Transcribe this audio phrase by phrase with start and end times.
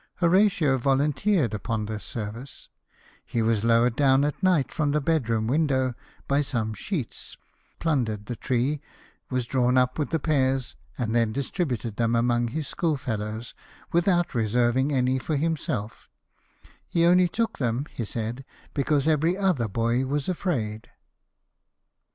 [0.15, 2.69] Horatio volunteered upon this service:
[3.23, 5.93] he was lowered down at night from the bed room window
[6.27, 7.37] by some sheets,
[7.77, 8.81] plundered the tree,
[9.29, 13.53] was drawn up "with the pears, and then distributed them among his schoolfellows,
[13.91, 16.09] without reserving any for himself"
[16.89, 18.43] He only took them," he said,"
[18.73, 20.89] because every other boy was afraid."